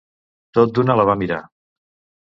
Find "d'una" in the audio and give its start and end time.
0.79-0.97